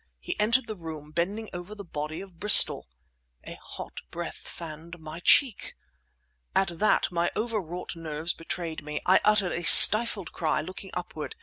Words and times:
He 0.19 0.35
entered 0.39 0.65
the 0.65 0.75
room, 0.75 1.11
bending 1.11 1.47
over 1.53 1.75
the 1.75 1.83
body 1.83 2.21
of 2.21 2.39
Bristol. 2.39 2.87
A 3.43 3.53
hot 3.63 4.01
breath 4.09 4.47
fanned 4.47 4.97
my 4.97 5.19
cheek! 5.19 5.75
At 6.55 6.79
that 6.79 7.11
my 7.11 7.29
overwrought 7.35 7.95
nerves 7.95 8.33
betrayed 8.33 8.83
me. 8.83 9.01
I 9.05 9.19
uttered 9.23 9.51
a 9.51 9.61
stifled 9.63 10.31
cry, 10.31 10.59
looking 10.61 10.89
upward 10.95 11.35